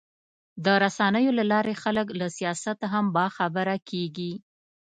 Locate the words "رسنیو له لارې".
0.83-1.73